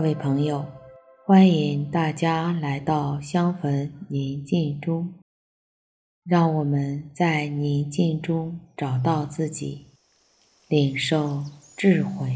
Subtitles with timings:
[0.00, 0.64] 各位朋友，
[1.26, 5.12] 欢迎大家来到香焚宁静中，
[6.24, 9.88] 让我们在宁静中找到自己，
[10.68, 11.44] 领受
[11.76, 12.34] 智慧。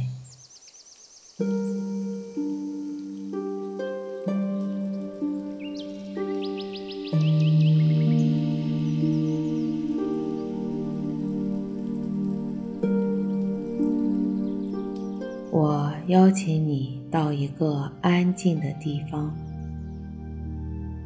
[15.51, 19.32] 我邀请你到一个安静的地方，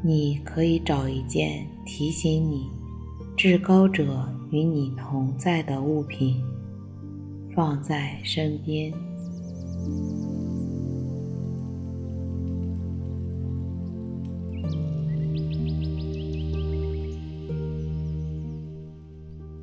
[0.03, 2.67] 你可以找一件提醒你
[3.37, 6.43] 至高者与你同在的物品，
[7.55, 8.91] 放在身边，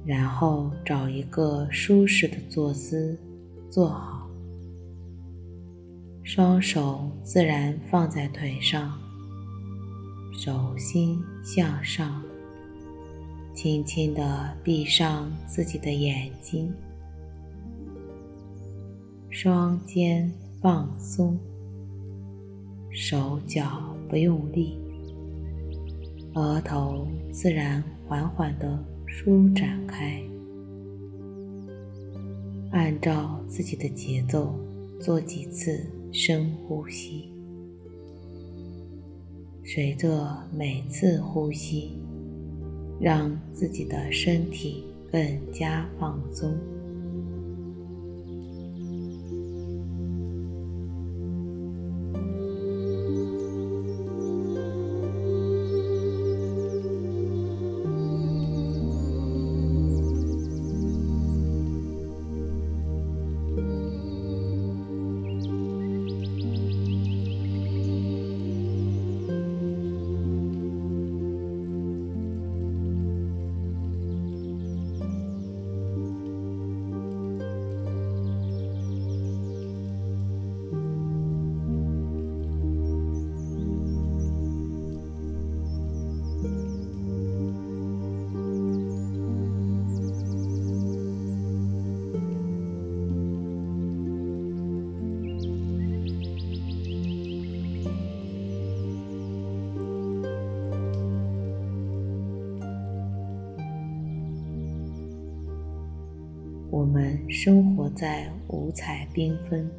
[0.06, 3.18] 然后找一个舒适的坐姿，
[3.68, 4.15] 坐好。
[6.26, 9.00] 双手自然放在腿上，
[10.34, 12.20] 手心向上，
[13.54, 16.74] 轻轻地闭上自己的眼睛，
[19.30, 21.38] 双肩放松，
[22.90, 24.80] 手脚不用力，
[26.34, 30.20] 额头自然缓缓地舒展开，
[32.72, 34.56] 按照自己的节奏
[35.00, 35.88] 做几次。
[36.18, 37.30] 深呼吸，
[39.66, 41.92] 随着每次呼吸，
[43.02, 46.58] 让自己的身体更加放松。
[107.38, 109.70] 生活在五彩缤纷、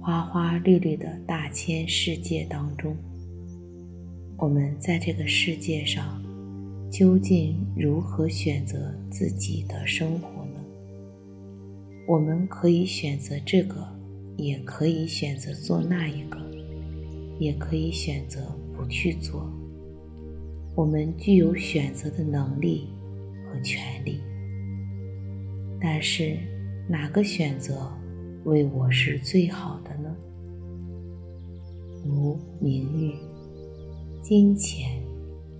[0.00, 2.96] 花花绿绿的大千世界当中。
[4.38, 6.22] 我们在这个世界上，
[6.90, 10.64] 究竟如何选择自己的生活呢？
[12.08, 13.86] 我们可以选择这个，
[14.38, 16.40] 也可以选择做那一个，
[17.38, 18.40] 也可以选择
[18.74, 19.52] 不去做。
[20.74, 22.88] 我们具有选择的能力
[23.52, 24.18] 和权利。
[25.78, 26.38] 但是，
[26.86, 27.90] 哪个选择
[28.44, 30.14] 为我是最好的呢？
[32.04, 33.14] 如名誉、
[34.20, 35.02] 金钱、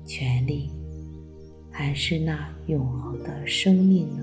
[0.04, 0.68] 权利，
[1.70, 4.22] 还是那永恒的生命呢？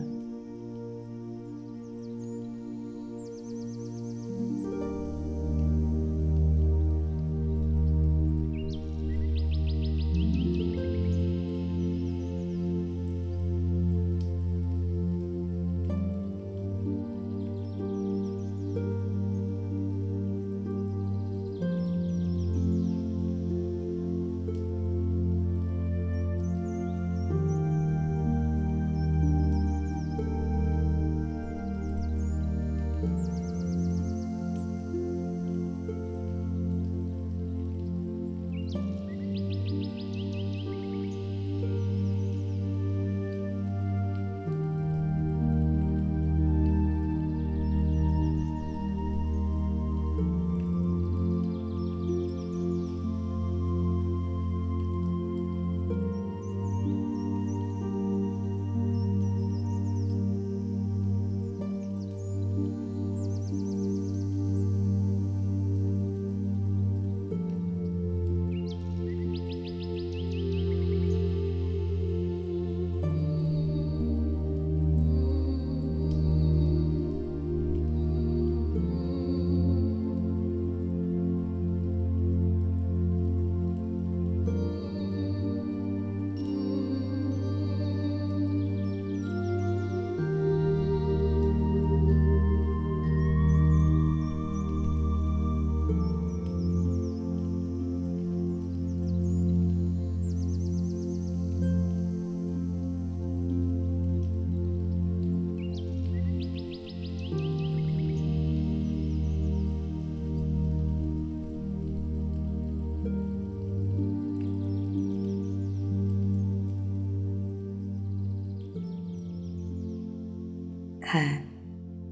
[121.13, 121.43] 看，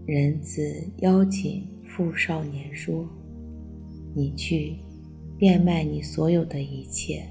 [0.06, 3.08] 人子邀请富少年说
[4.14, 4.76] ：“你去，
[5.38, 7.26] 变卖你所有的一切，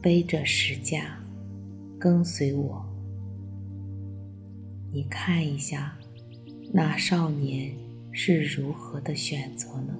[0.00, 1.22] 背着十架，
[1.98, 2.82] 跟随我。”
[4.90, 5.94] 你看一下，
[6.72, 7.74] 那少年
[8.10, 9.94] 是如何的选择呢？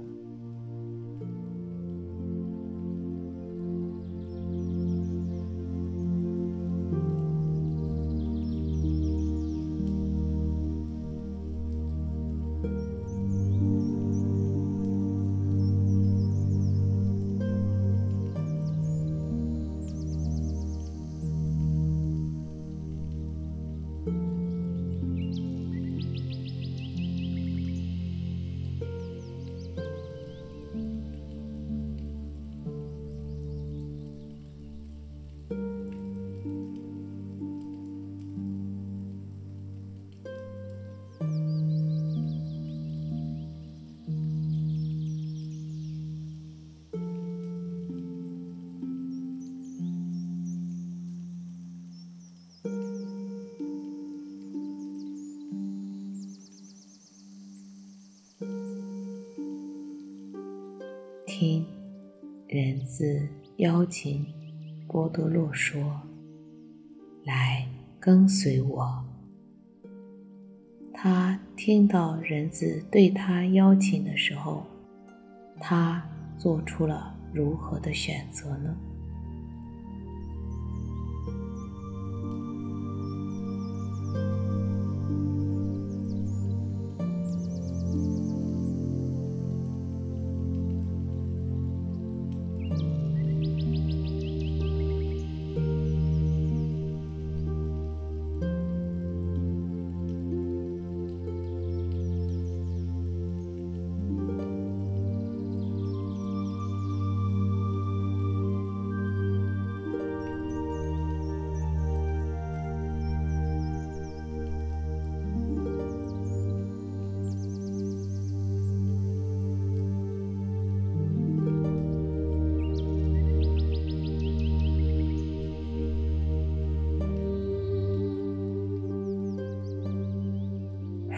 [61.45, 61.67] 听，
[62.47, 64.25] 人子邀请
[64.87, 66.01] 波多洛说
[67.27, 67.67] ：“来
[67.99, 69.05] 跟随我。”
[70.95, 74.63] 他听到人子对他邀请的时候，
[75.59, 76.01] 他
[76.39, 78.77] 做出了如何的选择呢？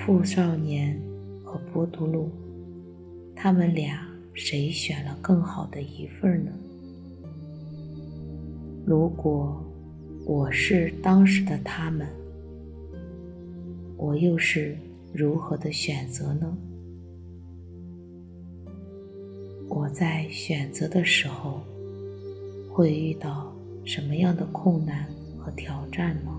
[0.04, 1.00] 富少年
[1.42, 2.28] 和波多禄，
[3.34, 6.52] 他们俩谁选了更好的一份呢？
[8.84, 9.64] 如果
[10.26, 12.06] 我是当时的他们，
[13.96, 14.76] 我又是
[15.10, 16.54] 如何的选择呢？
[19.70, 21.62] 我在选择的时候，
[22.70, 23.50] 会遇到
[23.86, 25.08] 什么样的困难
[25.38, 26.38] 和挑战吗？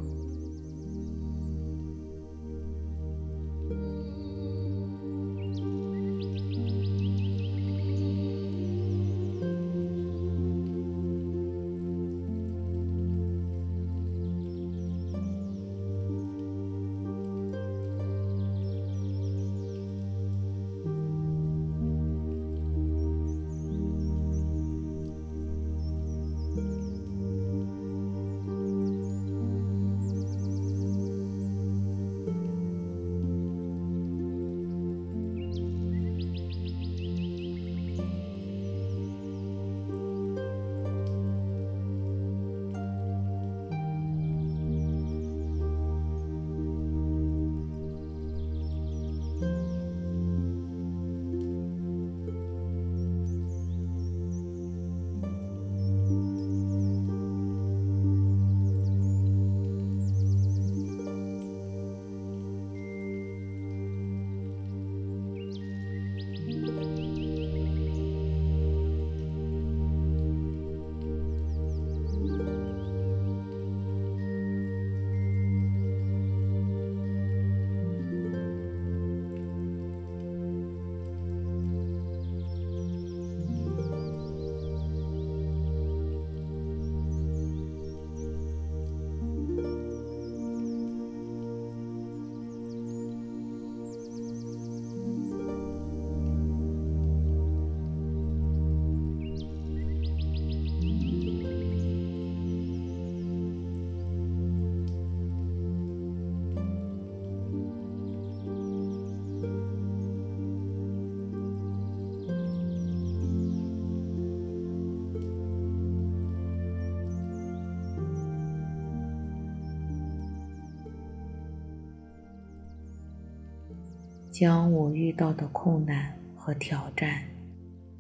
[124.38, 127.24] 将我遇到的困难和挑战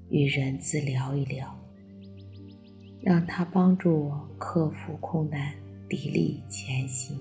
[0.10, 1.58] 与人资聊一聊，
[3.02, 5.54] 让他帮助我克服困难，
[5.88, 7.18] 砥砺前行。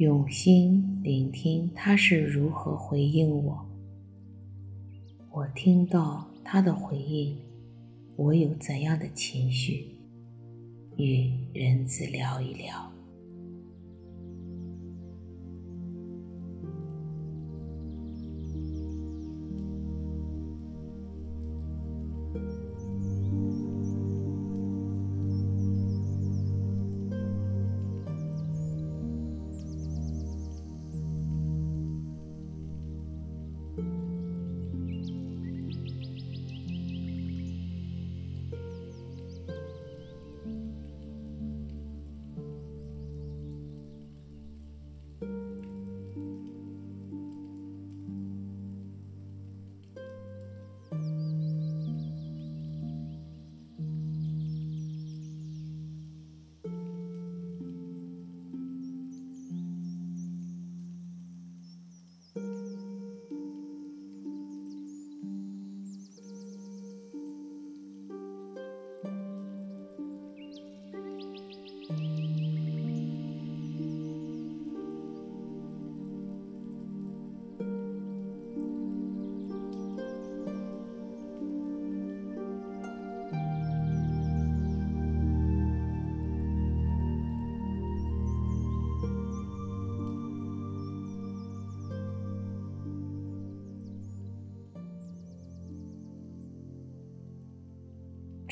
[0.00, 3.68] 用心聆听他是如何回应我。
[5.30, 7.36] 我听到他的回应，
[8.16, 9.88] 我有怎样的情绪？
[10.96, 12.90] 与人子聊一聊。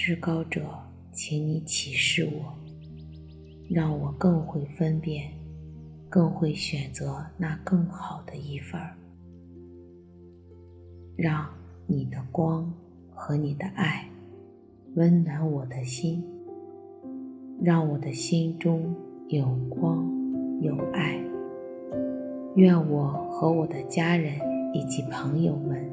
[0.09, 0.63] 至高者，
[1.13, 2.55] 请你启示我，
[3.69, 5.31] 让我更会分辨，
[6.09, 8.97] 更会选择那更好的一份儿。
[11.15, 11.47] 让
[11.87, 12.73] 你的光
[13.15, 14.09] 和你的爱
[14.95, 16.25] 温暖我的心，
[17.61, 18.97] 让我的心中
[19.29, 20.11] 有光
[20.63, 21.23] 有爱。
[22.57, 24.41] 愿我和我的家人
[24.73, 25.85] 以及朋友们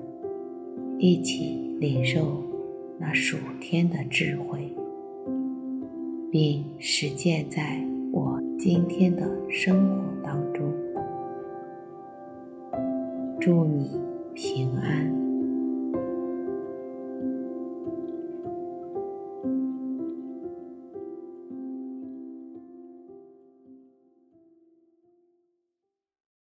[0.99, 2.54] 一起领受。
[2.97, 4.73] 那属天的智慧，
[6.31, 10.73] 并实践在我今天的生活当中。
[13.39, 13.99] 祝你
[14.33, 15.14] 平安。